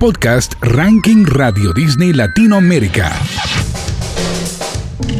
podcast 0.00 0.54
Ranking 0.62 1.26
Radio 1.26 1.74
Disney 1.74 2.14
Latinoamérica. 2.14 3.12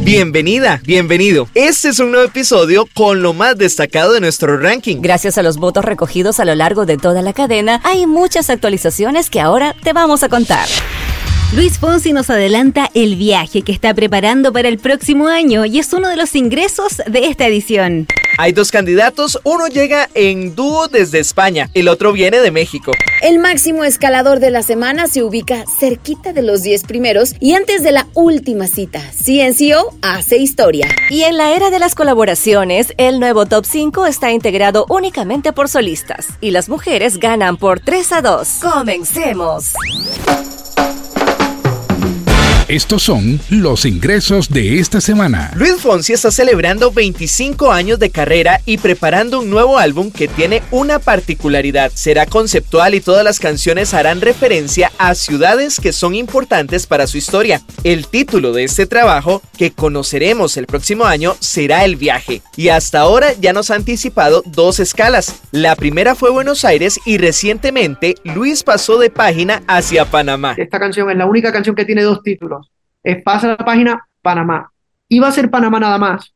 Bienvenida, 0.03 0.81
bienvenido. 0.83 1.47
Este 1.53 1.89
es 1.89 1.99
un 1.99 2.11
nuevo 2.11 2.25
episodio 2.25 2.87
con 2.95 3.21
lo 3.21 3.33
más 3.33 3.55
destacado 3.59 4.13
de 4.13 4.21
nuestro 4.21 4.57
ranking. 4.57 4.97
Gracias 4.99 5.37
a 5.37 5.43
los 5.43 5.57
votos 5.57 5.85
recogidos 5.85 6.39
a 6.39 6.45
lo 6.45 6.55
largo 6.55 6.87
de 6.87 6.97
toda 6.97 7.21
la 7.21 7.31
cadena, 7.31 7.79
hay 7.83 8.07
muchas 8.07 8.49
actualizaciones 8.49 9.29
que 9.29 9.39
ahora 9.39 9.75
te 9.83 9.93
vamos 9.93 10.23
a 10.23 10.29
contar. 10.29 10.67
Luis 11.55 11.77
Fonsi 11.77 12.11
nos 12.11 12.31
adelanta 12.31 12.89
el 12.95 13.17
viaje 13.17 13.61
que 13.61 13.73
está 13.73 13.93
preparando 13.93 14.51
para 14.51 14.67
el 14.67 14.79
próximo 14.79 15.27
año 15.27 15.63
y 15.63 15.77
es 15.77 15.93
uno 15.93 16.09
de 16.09 16.15
los 16.15 16.33
ingresos 16.33 17.03
de 17.05 17.27
esta 17.27 17.45
edición. 17.45 18.07
Hay 18.37 18.53
dos 18.53 18.71
candidatos, 18.71 19.39
uno 19.43 19.67
llega 19.67 20.09
en 20.13 20.55
dúo 20.55 20.87
desde 20.87 21.19
España, 21.19 21.69
el 21.73 21.87
otro 21.87 22.11
viene 22.13 22.39
de 22.39 22.51
México. 22.51 22.91
El 23.21 23.39
máximo 23.39 23.83
escalador 23.83 24.39
de 24.39 24.49
la 24.49 24.63
semana 24.63 25.07
se 25.07 25.21
ubica 25.21 25.63
cerquita 25.79 26.33
de 26.33 26.41
los 26.41 26.63
10 26.63 26.83
primeros 26.83 27.35
y 27.39 27.53
antes 27.53 27.83
de 27.83 27.91
la 27.91 28.07
última 28.13 28.67
cita. 28.67 28.99
CNCO 28.99 29.95
hace 30.01 30.37
historia. 30.37 30.87
Y 31.09 31.23
en 31.23 31.37
la 31.37 31.55
era 31.55 31.69
de 31.69 31.79
las 31.79 31.93
colaboraciones, 31.93 32.93
el 32.97 33.19
nuevo 33.19 33.45
top 33.45 33.65
5 33.65 34.07
está 34.07 34.31
integrado 34.31 34.85
únicamente 34.89 35.53
por 35.53 35.69
solistas 35.69 36.27
y 36.41 36.51
las 36.51 36.67
mujeres 36.69 37.17
ganan 37.17 37.57
por 37.57 37.79
3 37.79 38.11
a 38.13 38.21
2. 38.21 38.47
Comencemos. 38.61 39.73
Estos 42.71 43.03
son 43.03 43.37
los 43.49 43.83
ingresos 43.83 44.49
de 44.49 44.79
esta 44.79 45.01
semana. 45.01 45.51
Luis 45.57 45.75
Fonsi 45.81 46.13
está 46.13 46.31
celebrando 46.31 46.89
25 46.89 47.69
años 47.69 47.99
de 47.99 48.11
carrera 48.11 48.61
y 48.65 48.77
preparando 48.77 49.41
un 49.41 49.49
nuevo 49.49 49.77
álbum 49.77 50.09
que 50.09 50.29
tiene 50.29 50.63
una 50.71 50.99
particularidad. 50.99 51.91
Será 51.93 52.27
conceptual 52.27 52.95
y 52.95 53.01
todas 53.01 53.25
las 53.25 53.41
canciones 53.41 53.93
harán 53.93 54.21
referencia 54.21 54.89
a 54.99 55.15
ciudades 55.15 55.81
que 55.81 55.91
son 55.91 56.15
importantes 56.15 56.87
para 56.87 57.07
su 57.07 57.17
historia. 57.17 57.59
El 57.83 58.07
título 58.07 58.53
de 58.53 58.63
este 58.63 58.85
trabajo, 58.85 59.41
que 59.57 59.71
conoceremos 59.71 60.55
el 60.55 60.65
próximo 60.65 61.03
año, 61.03 61.35
será 61.41 61.83
El 61.83 61.97
viaje. 61.97 62.41
Y 62.55 62.69
hasta 62.69 63.01
ahora 63.01 63.33
ya 63.33 63.51
nos 63.51 63.69
ha 63.69 63.75
anticipado 63.75 64.43
dos 64.45 64.79
escalas. 64.79 65.41
La 65.51 65.75
primera 65.75 66.15
fue 66.15 66.31
Buenos 66.31 66.63
Aires 66.63 67.01
y 67.05 67.17
recientemente 67.17 68.15
Luis 68.23 68.63
pasó 68.63 68.97
de 68.97 69.09
página 69.09 69.61
hacia 69.67 70.05
Panamá. 70.05 70.55
Esta 70.57 70.79
canción 70.79 71.11
es 71.11 71.17
la 71.17 71.25
única 71.25 71.51
canción 71.51 71.75
que 71.75 71.83
tiene 71.83 72.03
dos 72.03 72.23
títulos 72.23 72.60
es 73.03 73.21
pasa 73.23 73.47
la 73.47 73.57
página 73.57 74.07
Panamá. 74.21 74.71
Iba 75.09 75.27
a 75.27 75.31
ser 75.31 75.49
Panamá 75.49 75.79
nada 75.79 75.97
más, 75.97 76.33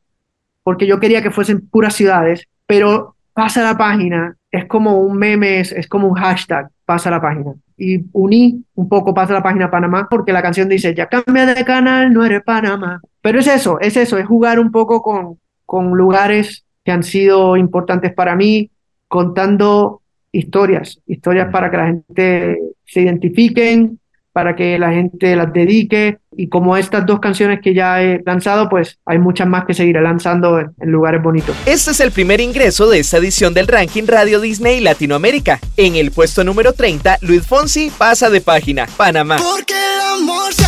porque 0.63 0.87
yo 0.87 0.99
quería 0.99 1.21
que 1.21 1.31
fuesen 1.31 1.67
puras 1.67 1.93
ciudades, 1.93 2.47
pero 2.65 3.15
pasa 3.33 3.63
la 3.63 3.77
página 3.77 4.35
es 4.55 4.65
como 4.65 5.01
un 5.01 5.17
meme, 5.17 5.59
es, 5.59 5.87
como 5.87 6.07
un 6.07 6.15
hashtag, 6.15 6.69
pasa 6.85 7.11
la 7.11 7.21
página. 7.21 7.53
Y 7.77 8.05
uní 8.13 8.63
un 8.75 8.87
poco 8.87 9.13
pasa 9.13 9.33
la 9.33 9.43
página 9.43 9.69
Panamá, 9.69 10.07
porque 10.09 10.31
la 10.31 10.41
canción 10.41 10.69
dice, 10.69 10.95
ya 10.95 11.07
cambia 11.07 11.45
de 11.45 11.65
canal, 11.65 12.13
no 12.13 12.23
eres 12.23 12.41
Panamá. 12.41 13.01
Pero 13.21 13.39
es 13.39 13.47
eso, 13.47 13.79
es 13.81 13.97
eso, 13.97 14.17
es 14.17 14.25
jugar 14.25 14.59
un 14.59 14.71
poco 14.71 15.01
con, 15.01 15.39
con 15.65 15.91
lugares 15.91 16.65
que 16.85 16.91
han 16.91 17.03
sido 17.03 17.57
importantes 17.57 18.13
para 18.13 18.35
mí, 18.35 18.71
contando 19.09 20.01
historias, 20.31 21.01
historias 21.05 21.51
para 21.51 21.69
que 21.69 21.77
la 21.77 21.87
gente 21.87 22.59
se 22.85 23.01
identifiquen, 23.01 23.99
para 24.35 24.53
que 24.53 24.77
la 24.77 24.91
gente 24.91 25.33
las 25.33 25.53
dedique. 25.53 26.17
Y 26.35 26.49
como 26.49 26.75
estas 26.75 27.05
dos 27.05 27.21
canciones 27.21 27.61
que 27.63 27.73
ya 27.73 28.03
he 28.03 28.21
lanzado, 28.25 28.67
pues 28.67 28.99
hay 29.05 29.17
muchas 29.17 29.47
más 29.47 29.63
que 29.63 29.73
seguiré 29.73 30.01
lanzando 30.01 30.59
en, 30.59 30.73
lugares 30.91 31.23
bonitos. 31.23 31.55
Este 31.65 31.91
es 31.91 32.01
el 32.01 32.11
primer 32.11 32.41
ingreso 32.41 32.89
de 32.89 32.99
esta 32.99 33.15
edición 33.15 33.53
del 33.53 33.65
ranking 33.65 34.03
Radio 34.05 34.41
Disney 34.41 34.81
Latinoamérica. 34.81 35.61
En 35.77 35.95
el 35.95 36.11
puesto 36.11 36.43
número 36.43 36.73
30, 36.73 37.19
Luis 37.21 37.47
Fonsi 37.47 37.89
pasa 37.97 38.29
de 38.29 38.41
página, 38.41 38.87
Panamá. 38.97 39.37
Porque 39.37 39.73
el 39.73 40.21
amor 40.21 40.53
se 40.53 40.65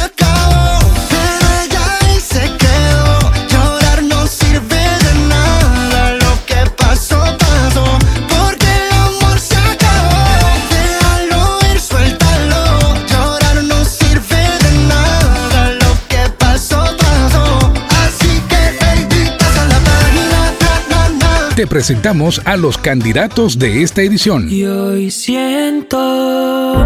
presentamos 21.78 22.42
a 22.46 22.58
los 22.58 22.76
candidatos 22.76 23.60
de 23.60 23.84
esta 23.84 24.02
edición. 24.02 24.48
Y 24.50 24.66
hoy 24.66 25.12
siento 25.12 26.00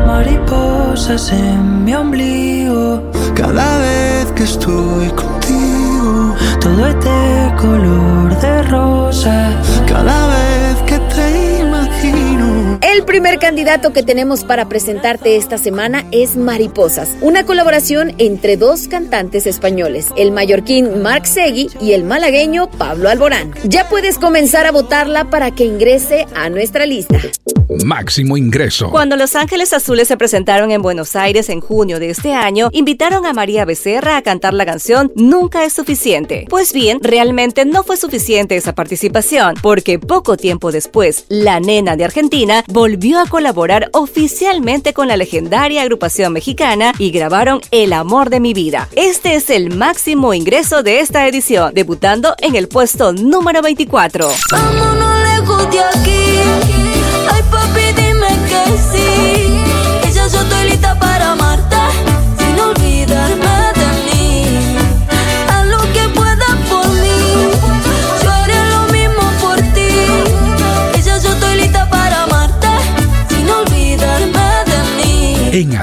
mariposas 0.06 1.32
en 1.32 1.86
mi 1.86 1.94
ombligo. 1.94 3.10
Cada 3.34 3.78
vez 3.78 4.26
que 4.34 4.44
estoy 4.44 5.08
contigo, 5.12 6.36
todo 6.60 6.88
es 6.88 6.96
de 7.06 7.56
color 7.58 8.38
de 8.42 8.64
rosa. 8.64 9.62
Cada 9.88 10.28
vez. 10.28 10.51
El 12.94 13.06
primer 13.06 13.40
candidato 13.40 13.94
que 13.94 14.04
tenemos 14.04 14.44
para 14.44 14.68
presentarte 14.68 15.38
esta 15.38 15.58
semana 15.58 16.06
es 16.12 16.36
Mariposas, 16.36 17.16
una 17.22 17.46
colaboración 17.46 18.14
entre 18.18 18.58
dos 18.58 18.90
cantantes 18.90 19.48
españoles, 19.48 20.08
el 20.18 20.34
mallorquín 20.34 21.02
Marc 21.02 21.24
Segui 21.24 21.70
y 21.80 21.94
el 21.94 22.04
malagueño 22.04 22.70
Pablo 22.70 23.08
Alborán. 23.08 23.54
Ya 23.64 23.88
puedes 23.88 24.20
comenzar 24.20 24.66
a 24.66 24.74
votarla 24.74 25.30
para 25.30 25.52
que 25.52 25.64
ingrese 25.64 26.28
a 26.36 26.50
nuestra 26.50 26.86
lista. 26.86 27.18
Máximo 27.86 28.36
ingreso. 28.36 28.92
Cuando 28.92 29.16
Los 29.16 29.36
Ángeles 29.38 29.72
Azules 29.72 30.10
se 30.10 30.18
presentaron 30.18 30.72
en 30.72 30.82
Buenos 30.82 31.16
Aires 31.16 31.48
en 31.48 31.62
junio 31.62 32.00
de 32.00 32.10
este 32.10 32.34
año, 32.34 32.70
invitaron 32.74 33.26
a 33.26 33.32
María 33.32 33.64
Becerra 33.64 34.18
a 34.18 34.22
cantar 34.22 34.54
la 34.54 34.66
canción 34.66 35.12
Nunca 35.16 35.64
es 35.64 35.72
suficiente. 35.72 36.46
Pues 36.50 36.74
bien, 36.74 37.00
realmente 37.02 37.64
no 37.64 37.84
fue 37.84 37.96
suficiente 37.96 38.58
esa 38.58 38.76
participación, 38.76 39.56
porque 39.62 40.00
poco 40.00 40.36
tiempo 40.36 40.74
después, 40.74 41.26
la 41.30 41.62
nena 41.62 41.96
de 41.96 42.04
Argentina 42.04 42.66
volvió 42.82 43.20
a 43.20 43.28
colaborar 43.28 43.92
oficialmente 43.94 44.92
con 44.92 45.08
la 45.08 45.16
legendaria 45.16 45.84
agrupación 45.84 46.34
mexicana 46.34 46.94
y 46.98 47.12
grabaron 47.12 47.62
El 47.70 47.94
amor 47.94 48.32
de 48.32 48.40
mi 48.40 48.56
vida. 48.56 48.90
Este 48.96 49.36
es 49.36 49.52
el 49.52 49.70
máximo 49.78 50.34
ingreso 50.34 50.82
de 50.82 51.00
esta 51.00 51.28
edición, 51.28 51.76
debutando 51.76 52.34
en 52.40 52.56
el 52.56 52.68
puesto 52.68 53.14
número 53.14 53.62
24. 53.62 54.28
Vámonos 54.50 55.22
lejos 55.30 55.70
de 55.70 55.80
aquí. 55.80 56.40
Ay, 57.32 57.44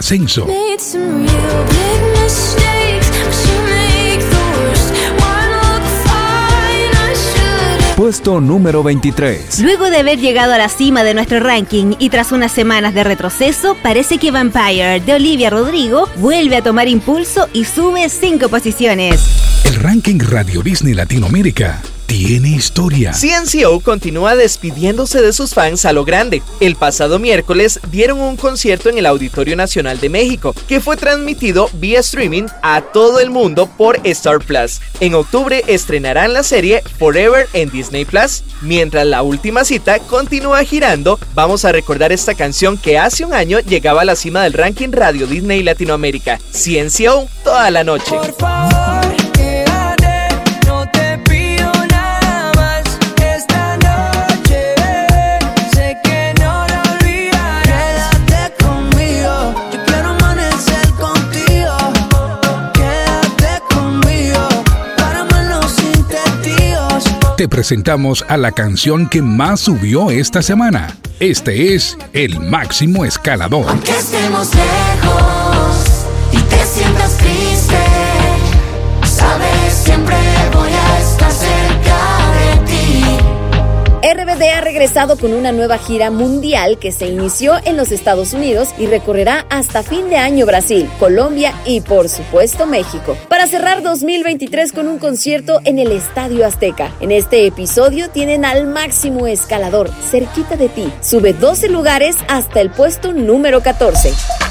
should've 0.09 0.49
Puesto 7.95 8.41
número 8.41 8.83
23. 8.83 9.61
Luego 9.61 9.91
de 9.91 9.99
haber 9.99 10.19
llegado 10.19 10.55
a 10.55 10.59
la 10.59 10.69
cima 10.69 11.03
de 11.03 11.13
nuestro 11.15 11.41
ranking 11.41 11.95
y 11.99 12.09
tras 12.09 12.33
unas 12.33 12.53
semanas 12.53 12.95
de 12.95 13.05
retroceso, 13.05 13.77
parece 13.83 14.19
que 14.19 14.31
Vampire 14.31 15.01
de 15.01 15.15
Olivia 15.15 15.51
Rodrigo 15.51 16.09
vuelve 16.17 16.57
a 16.57 16.63
tomar 16.63 16.89
impulso 16.89 17.49
y 17.53 17.65
sube 17.65 18.09
5 18.09 18.49
posiciones. 18.49 19.21
El 19.65 19.75
ranking 19.75 20.21
Radio 20.21 20.63
Disney 20.63 20.95
Latinoamérica 20.95 21.83
tiene 22.09 22.49
historia. 22.49 23.13
CNCO 23.13 23.81
continúa 23.81 24.35
despidiéndose 24.35 25.21
de 25.21 25.35
sus 25.35 25.53
fans 25.53 25.85
a 25.85 25.93
lo 25.93 26.07
grande. 26.07 26.43
El 26.59 26.75
pasado 26.75 27.19
miércoles 27.19 27.79
dieron 27.91 28.19
un 28.19 28.39
concierto 28.39 28.89
en 28.89 28.97
el 28.97 29.05
Auditorio 29.05 29.55
Nacional 29.55 30.01
de 30.01 30.09
México, 30.09 30.55
que 30.67 30.81
fue 30.81 30.97
transmitido 30.97 31.69
vía 31.75 32.01
streaming 32.01 32.47
a 32.63 32.81
todo 32.81 33.21
el 33.21 33.29
mundo 33.29 33.67
por 33.67 34.01
Star 34.05 34.39
Plus. 34.39 34.81
En 35.01 35.15
octubre 35.15 35.63
estrenarán 35.67 36.33
la 36.33 36.43
serie 36.43 36.83
Forever 36.99 37.47
en 37.53 37.69
Disney 37.69 38.07
Plus. 38.07 38.43
Mientras 38.63 39.07
la 39.07 39.23
última 39.23 39.67
cita 39.67 39.99
continúa 39.99 40.65
girando, 40.65 41.21
vamos 41.35 41.67
a 41.67 41.73
recordar 41.73 42.11
esta 42.11 42.35
canción 42.35 42.79
que 42.79 42.99
hace 42.99 43.27
un 43.27 43.35
año 43.35 43.61
llegaba 43.61 44.01
a 44.01 44.07
la 44.07 44.17
cima 44.17 44.43
del 44.43 44.55
ranking 44.55 44.93
Radio 44.93 45.27
Disney 45.27 45.63
Latinoamérica. 45.63 46.41
CNCO 46.53 47.29
toda 47.45 47.71
la 47.71 47.85
noche. 47.85 48.17
Por 48.17 48.35
favor, 48.35 48.78
te 67.39 67.49
presentamos 67.49 68.25
a 68.29 68.37
la 68.37 68.51
canción 68.51 69.09
que 69.09 69.23
más 69.23 69.61
subió 69.61 70.11
esta 70.11 70.43
semana. 70.43 70.97
Este 71.21 71.77
es 71.77 71.97
El 72.13 72.41
Máximo 72.41 73.05
Escalador. 73.05 73.65
Regresado 84.79 85.19
con 85.19 85.35
una 85.35 85.51
nueva 85.51 85.77
gira 85.77 86.09
mundial 86.09 86.79
que 86.79 86.93
se 86.93 87.09
inició 87.09 87.55
en 87.65 87.77
los 87.77 87.91
Estados 87.91 88.33
Unidos 88.33 88.69
y 88.79 88.87
recorrerá 88.87 89.45
hasta 89.51 89.83
fin 89.83 90.09
de 90.09 90.19
año 90.19 90.47
Brasil, 90.47 90.89
Colombia 91.01 91.53
y 91.65 91.81
por 91.81 92.09
supuesto 92.09 92.65
México, 92.65 93.17
para 93.29 93.49
cerrar 93.49 93.83
2023 93.83 94.73
con 94.73 94.87
un 94.87 95.01
concierto 95.01 95.61
en 95.65 95.81
el 95.81 95.91
Estadio 95.91 96.47
Azteca. 96.47 96.93
En 97.01 97.11
este 97.11 97.45
episodio 97.45 98.09
tienen 98.11 98.45
al 98.45 98.69
máximo 98.69 99.27
escalador 99.27 99.91
cerquita 100.13 100.57
de 100.57 100.69
ti. 100.69 100.93
Sube 101.01 101.33
12 101.33 101.71
lugares 101.71 102.17
hasta 102.29 102.61
el 102.61 102.71
puesto 102.71 103.13
número 103.13 103.61
14. 103.61 104.48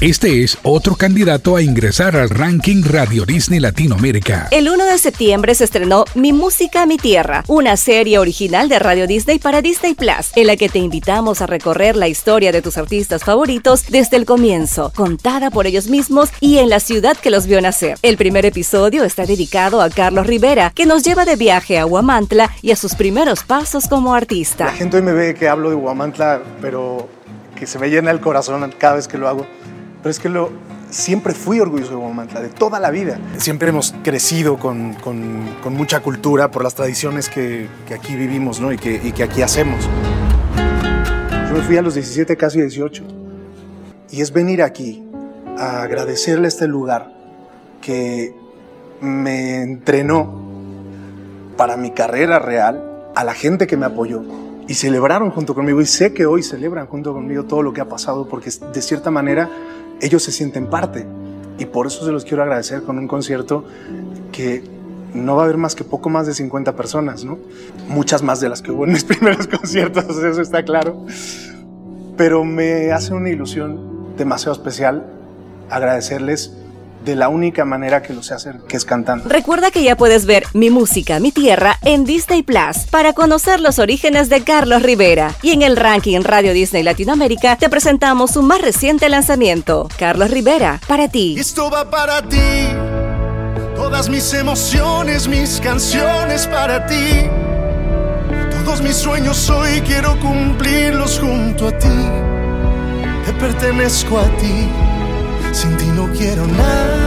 Este 0.00 0.42
es 0.42 0.58
otro 0.64 0.96
candidato 0.96 1.54
a 1.54 1.62
ingresar 1.62 2.16
al 2.16 2.28
ranking 2.28 2.82
Radio 2.82 3.24
Disney 3.24 3.60
Latinoamérica. 3.60 4.48
El 4.50 4.68
1 4.68 4.84
de 4.84 4.98
septiembre 4.98 5.54
se 5.54 5.64
estrenó 5.64 6.04
Mi 6.16 6.32
Música, 6.32 6.84
Mi 6.84 6.98
Tierra, 6.98 7.44
una 7.46 7.76
serie 7.76 8.18
original 8.18 8.68
de 8.68 8.80
Radio 8.80 9.06
Disney 9.06 9.38
para 9.38 9.62
Disney 9.62 9.94
Plus, 9.94 10.32
en 10.34 10.48
la 10.48 10.56
que 10.56 10.68
te 10.68 10.80
invitamos 10.80 11.40
a 11.40 11.46
recorrer 11.46 11.96
la 11.96 12.08
historia 12.08 12.50
de 12.50 12.60
tus 12.60 12.76
artistas 12.76 13.24
favoritos 13.24 13.86
desde 13.88 14.16
el 14.16 14.26
comienzo, 14.26 14.92
contada 14.94 15.50
por 15.50 15.66
ellos 15.66 15.88
mismos 15.88 16.28
y 16.40 16.58
en 16.58 16.70
la 16.70 16.80
ciudad 16.80 17.16
que 17.16 17.30
los 17.30 17.46
vio 17.46 17.60
nacer. 17.60 17.96
El 18.02 18.16
primer 18.16 18.44
episodio 18.44 19.04
está 19.04 19.24
dedicado 19.24 19.80
a 19.80 19.90
Carlos 19.90 20.26
Rivera, 20.26 20.72
que 20.74 20.86
nos 20.86 21.04
lleva 21.04 21.24
de 21.24 21.36
viaje 21.36 21.78
a 21.78 21.86
Huamantla 21.86 22.50
y 22.62 22.72
a 22.72 22.76
sus 22.76 22.94
primeros 22.96 23.44
pasos 23.44 23.86
como 23.86 24.12
artista. 24.12 24.66
La 24.66 24.72
gente 24.72 24.96
hoy 24.96 25.02
me 25.04 25.12
ve 25.12 25.34
que 25.34 25.48
hablo 25.48 25.70
de 25.70 25.76
Huamantla, 25.76 26.42
pero 26.60 27.08
que 27.54 27.66
se 27.66 27.78
me 27.78 27.88
llena 27.88 28.10
el 28.10 28.20
corazón 28.20 28.74
cada 28.76 28.96
vez 28.96 29.06
que 29.08 29.18
lo 29.18 29.28
hago. 29.28 29.46
Pero 30.04 30.10
es 30.10 30.18
que 30.18 30.28
lo, 30.28 30.50
siempre 30.90 31.32
fui 31.32 31.60
orgulloso 31.60 31.92
de 31.92 31.96
Huamantla, 31.96 32.42
de 32.42 32.50
toda 32.50 32.78
la 32.78 32.90
vida. 32.90 33.18
Siempre 33.38 33.70
hemos 33.70 33.94
crecido 34.02 34.58
con, 34.58 34.92
con- 35.02 35.72
mucha 35.74 36.00
cultura 36.00 36.50
por 36.50 36.62
las 36.62 36.74
tradiciones 36.74 37.30
que, 37.30 37.68
que 37.88 37.94
aquí 37.94 38.14
vivimos 38.14 38.60
¿no? 38.60 38.70
y, 38.70 38.76
que, 38.76 39.00
y 39.02 39.12
que 39.12 39.22
aquí 39.22 39.40
hacemos. 39.40 39.82
Yo 41.48 41.54
me 41.54 41.62
fui 41.62 41.78
a 41.78 41.80
los 41.80 41.94
17, 41.94 42.36
casi 42.36 42.60
18. 42.60 43.02
Y 44.10 44.20
es 44.20 44.30
venir 44.30 44.62
aquí 44.62 45.02
a 45.56 45.80
agradecerle 45.84 46.44
a 46.44 46.48
este 46.48 46.68
lugar 46.68 47.10
que 47.80 48.34
me 49.00 49.62
entrenó 49.62 50.44
para 51.56 51.78
mi 51.78 51.92
carrera 51.92 52.38
real, 52.38 53.08
a 53.14 53.24
la 53.24 53.32
gente 53.32 53.66
que 53.66 53.78
me 53.78 53.86
apoyó 53.86 54.22
y 54.68 54.74
celebraron 54.74 55.30
junto 55.30 55.54
conmigo 55.54 55.80
y 55.80 55.86
sé 55.86 56.12
que 56.12 56.26
hoy 56.26 56.42
celebran 56.42 56.88
junto 56.88 57.14
conmigo 57.14 57.44
todo 57.44 57.62
lo 57.62 57.72
que 57.72 57.80
ha 57.80 57.88
pasado 57.88 58.28
porque 58.28 58.50
de 58.50 58.82
cierta 58.82 59.10
manera 59.10 59.48
ellos 60.00 60.22
se 60.22 60.32
sienten 60.32 60.66
parte 60.66 61.06
y 61.58 61.66
por 61.66 61.86
eso 61.86 62.04
se 62.04 62.12
los 62.12 62.24
quiero 62.24 62.42
agradecer 62.42 62.82
con 62.82 62.98
un 62.98 63.06
concierto 63.06 63.64
que 64.32 64.64
no 65.14 65.36
va 65.36 65.42
a 65.42 65.44
haber 65.44 65.56
más 65.56 65.74
que 65.74 65.84
poco 65.84 66.10
más 66.10 66.26
de 66.26 66.34
50 66.34 66.74
personas, 66.74 67.24
¿no? 67.24 67.38
Muchas 67.88 68.22
más 68.22 68.40
de 68.40 68.48
las 68.48 68.62
que 68.62 68.72
hubo 68.72 68.84
en 68.84 68.92
mis 68.92 69.04
primeros 69.04 69.46
conciertos, 69.46 70.16
eso 70.16 70.40
está 70.40 70.64
claro. 70.64 71.06
Pero 72.16 72.44
me 72.44 72.92
hace 72.92 73.14
una 73.14 73.30
ilusión 73.30 74.16
demasiado 74.16 74.52
especial 74.52 75.06
agradecerles 75.70 76.52
de 77.04 77.16
la 77.16 77.28
única 77.28 77.64
manera 77.64 78.02
que 78.02 78.12
lo 78.12 78.22
sé 78.22 78.34
hacer, 78.34 78.58
que 78.66 78.76
es 78.76 78.84
cantando. 78.84 79.28
Recuerda 79.28 79.70
que 79.70 79.82
ya 79.82 79.96
puedes 79.96 80.26
ver 80.26 80.44
Mi 80.54 80.70
Música, 80.70 81.20
Mi 81.20 81.32
Tierra 81.32 81.78
en 81.82 82.04
Disney 82.04 82.42
Plus 82.42 82.86
para 82.90 83.12
conocer 83.12 83.60
los 83.60 83.78
orígenes 83.78 84.28
de 84.28 84.42
Carlos 84.42 84.82
Rivera. 84.82 85.34
Y 85.42 85.50
en 85.50 85.62
el 85.62 85.76
ranking 85.76 86.20
Radio 86.22 86.52
Disney 86.52 86.82
Latinoamérica 86.82 87.56
te 87.56 87.68
presentamos 87.68 88.32
su 88.32 88.42
más 88.42 88.60
reciente 88.60 89.08
lanzamiento, 89.08 89.88
Carlos 89.98 90.30
Rivera, 90.30 90.80
para 90.86 91.08
ti. 91.08 91.36
Esto 91.38 91.70
va 91.70 91.90
para 91.90 92.22
ti. 92.22 92.36
Todas 93.76 94.08
mis 94.08 94.32
emociones, 94.32 95.28
mis 95.28 95.60
canciones 95.60 96.46
para 96.46 96.86
ti. 96.86 97.28
Todos 98.50 98.80
mis 98.80 98.96
sueños 98.96 99.50
hoy 99.50 99.82
quiero 99.82 100.18
cumplirlos 100.20 101.18
junto 101.18 101.68
a 101.68 101.78
ti. 101.78 101.88
Te 103.26 103.32
pertenezco 103.34 104.18
a 104.18 104.28
ti. 104.38 104.93
Quiero 106.16 106.46
nada. 106.46 107.04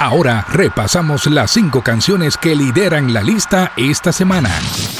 Ahora 0.00 0.46
repasamos 0.52 1.26
las 1.26 1.50
cinco 1.50 1.82
canciones 1.82 2.36
que 2.36 2.54
lideran 2.54 3.12
la 3.12 3.20
lista 3.20 3.72
esta 3.76 4.12
semana. 4.12 4.48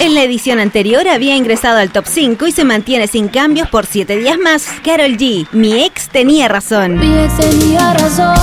En 0.00 0.14
la 0.14 0.24
edición 0.24 0.58
anterior 0.58 1.06
había 1.06 1.36
ingresado 1.36 1.78
al 1.78 1.90
top 1.90 2.06
5 2.06 2.46
y 2.48 2.52
se 2.52 2.64
mantiene 2.64 3.06
sin 3.06 3.28
cambios 3.28 3.68
por 3.68 3.86
7 3.86 4.16
días 4.16 4.38
más. 4.38 4.66
Carol 4.84 5.16
G, 5.16 5.46
mi 5.52 5.84
ex 5.84 6.08
tenía 6.08 6.48
razón. 6.48 6.98
Mi 6.98 7.16
ex 7.16 7.36
tenía 7.38 7.94
razón. 7.94 8.36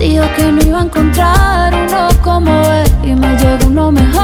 Dijo 0.00 0.24
que 0.36 0.42
no 0.52 0.62
iba 0.66 0.80
a 0.80 0.84
encontrar 0.84 1.74
uno 1.74 2.08
como 2.22 2.72
él 2.72 2.90
y 3.04 3.14
me 3.14 3.36
llegó 3.36 3.66
uno 3.66 3.92
mejor. 3.92 4.17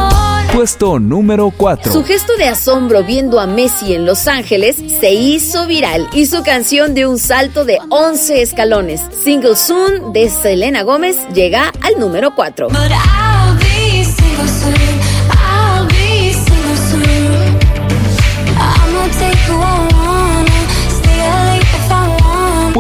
Puesto 0.64 0.98
número 0.98 1.50
4. 1.54 1.92
Su 1.92 2.02
gesto 2.04 2.38
de 2.38 2.46
asombro 2.48 3.04
viendo 3.04 3.38
a 3.38 3.46
Messi 3.46 3.92
en 3.92 4.06
Los 4.06 4.26
Ángeles 4.26 4.76
se 4.98 5.12
hizo 5.12 5.66
viral 5.66 6.08
y 6.14 6.24
su 6.24 6.42
canción 6.42 6.94
de 6.94 7.06
un 7.06 7.18
salto 7.18 7.66
de 7.66 7.78
11 7.90 8.40
escalones, 8.40 9.02
Single 9.22 9.56
Soon 9.56 10.14
de 10.14 10.30
Selena 10.30 10.82
Gómez, 10.82 11.18
llega 11.34 11.70
al 11.82 12.00
número 12.00 12.34
4. 12.34 12.68
But 12.68 12.78
I'll 12.78 13.54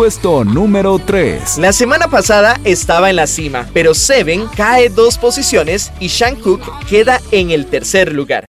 Puesto 0.04 0.44
número 0.44 0.98
3. 0.98 1.56
La 1.56 1.72
semana 1.72 2.08
pasada 2.08 2.60
estaba 2.64 3.08
en 3.08 3.16
la 3.16 3.26
cima, 3.26 3.66
pero 3.72 3.94
Seven 3.94 4.48
cae 4.54 4.90
dos 4.90 5.16
posiciones 5.16 5.92
y 5.98 6.10
Cook 6.42 6.60
queda 6.86 7.22
en 7.30 7.50
el 7.50 7.64
tercer 7.64 8.12
lugar. 8.12 8.44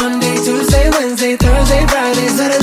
Monday, 0.00 0.36
Tuesday, 0.36 0.88
Wednesday, 0.88 1.36
Thursday, 1.36 1.86
Friday, 1.88 2.57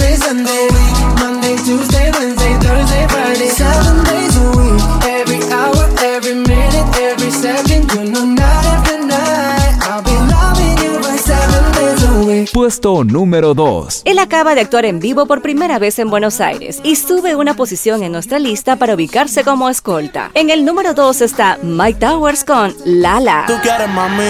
Puesto 12.85 13.03
número 13.03 13.55
2. 13.55 14.03
Él 14.05 14.19
acaba 14.19 14.53
de 14.53 14.61
actuar 14.61 14.85
en 14.85 14.99
vivo 14.99 15.25
por 15.25 15.41
primera 15.41 15.79
vez 15.79 15.97
en 15.97 16.11
Buenos 16.11 16.39
Aires 16.39 16.81
y 16.83 16.95
sube 16.97 17.35
una 17.35 17.55
posición 17.55 18.03
en 18.03 18.11
nuestra 18.11 18.37
lista 18.37 18.75
para 18.75 18.93
ubicarse 18.93 19.43
como 19.43 19.69
escolta. 19.69 20.29
En 20.35 20.51
el 20.51 20.63
número 20.63 20.93
2 20.93 21.21
está 21.21 21.57
Mike 21.63 21.99
Towers 21.99 22.43
con 22.43 22.75
Lala. 22.85 23.45
Tú 23.47 23.55
quieres 23.63 23.89
mami, 23.89 24.27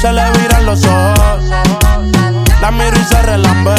se 0.00 0.12
le 0.12 0.22
viran 0.38 0.66
los 0.66 0.84
ojos. 0.84 1.42
La 2.60 2.70
miro 2.70 2.96
y 2.96 3.04
se 3.04 3.22
relambe. 3.22 3.74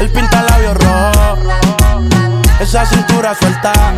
El 0.00 0.10
pinta 0.10 0.42
labios 0.42 0.76
rojo. 0.78 1.38
Esa 2.58 2.84
cintura 2.84 3.32
suelta. 3.36 3.94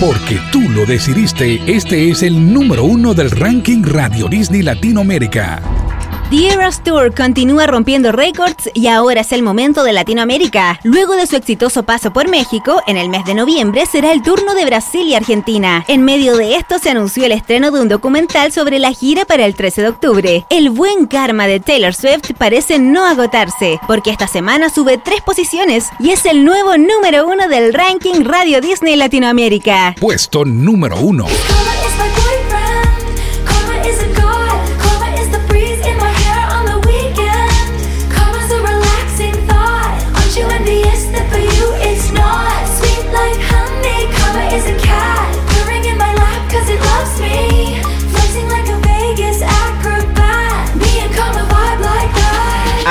Porque 0.00 0.38
tú 0.52 0.60
lo 0.68 0.84
decidiste, 0.84 1.58
este 1.66 2.10
es 2.10 2.22
el 2.22 2.52
número 2.52 2.84
uno 2.84 3.14
del 3.14 3.30
ranking 3.30 3.82
Radio 3.82 4.28
Disney 4.28 4.60
Latinoamérica. 4.60 5.85
The 6.28 6.48
Eras 6.48 6.82
Tour 6.82 7.14
continúa 7.14 7.68
rompiendo 7.68 8.10
récords 8.10 8.68
y 8.74 8.88
ahora 8.88 9.20
es 9.20 9.30
el 9.30 9.44
momento 9.44 9.84
de 9.84 9.92
Latinoamérica. 9.92 10.80
Luego 10.82 11.14
de 11.14 11.24
su 11.28 11.36
exitoso 11.36 11.84
paso 11.84 12.12
por 12.12 12.28
México, 12.28 12.82
en 12.88 12.96
el 12.96 13.08
mes 13.08 13.24
de 13.24 13.34
noviembre 13.34 13.86
será 13.86 14.10
el 14.10 14.22
turno 14.22 14.56
de 14.56 14.64
Brasil 14.64 15.06
y 15.06 15.14
Argentina. 15.14 15.84
En 15.86 16.02
medio 16.02 16.36
de 16.36 16.56
esto 16.56 16.80
se 16.80 16.90
anunció 16.90 17.26
el 17.26 17.30
estreno 17.30 17.70
de 17.70 17.80
un 17.80 17.88
documental 17.88 18.50
sobre 18.50 18.80
la 18.80 18.90
gira 18.90 19.24
para 19.24 19.46
el 19.46 19.54
13 19.54 19.82
de 19.82 19.88
octubre. 19.88 20.46
El 20.50 20.70
buen 20.70 21.06
karma 21.06 21.46
de 21.46 21.60
Taylor 21.60 21.94
Swift 21.94 22.32
parece 22.36 22.80
no 22.80 23.06
agotarse, 23.06 23.78
porque 23.86 24.10
esta 24.10 24.26
semana 24.26 24.68
sube 24.68 24.98
tres 24.98 25.20
posiciones 25.20 25.90
y 26.00 26.10
es 26.10 26.26
el 26.26 26.44
nuevo 26.44 26.76
número 26.76 27.24
uno 27.28 27.46
del 27.46 27.72
ranking 27.72 28.24
Radio 28.24 28.60
Disney 28.60 28.96
Latinoamérica. 28.96 29.94
Puesto 30.00 30.44
número 30.44 30.98
uno. 30.98 31.26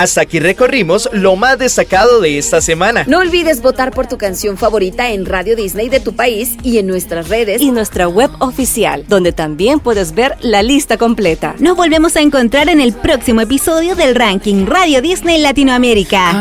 Hasta 0.05 0.21
aquí 0.21 0.39
recorrimos 0.39 1.09
lo 1.13 1.35
más 1.35 1.57
destacado 1.57 2.21
de 2.21 2.37
esta 2.37 2.61
semana. 2.61 3.05
No 3.07 3.17
olvides 3.17 3.63
votar 3.63 3.89
por 3.89 4.05
tu 4.05 4.19
canción 4.19 4.55
favorita 4.55 5.09
en 5.09 5.25
Radio 5.25 5.55
Disney 5.55 5.89
de 5.89 5.99
tu 5.99 6.15
país 6.15 6.57
y 6.61 6.77
en 6.77 6.85
nuestras 6.85 7.27
redes 7.27 7.59
y 7.59 7.71
nuestra 7.71 8.07
web 8.07 8.29
oficial, 8.37 9.03
donde 9.07 9.31
también 9.31 9.79
puedes 9.79 10.13
ver 10.13 10.37
la 10.41 10.61
lista 10.61 10.97
completa. 10.97 11.55
Nos 11.57 11.75
volvemos 11.75 12.15
a 12.17 12.21
encontrar 12.21 12.69
en 12.69 12.81
el 12.81 12.93
próximo 12.93 13.41
episodio 13.41 13.95
del 13.95 14.13
ranking 14.13 14.67
Radio 14.67 15.01
Disney 15.01 15.39
Latinoamérica. 15.39 16.33